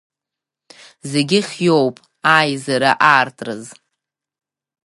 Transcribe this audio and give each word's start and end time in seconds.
Зегьы 1.11 1.39
хиоуп 1.49 1.97
аизара 2.37 2.91
аартраз. 3.11 3.63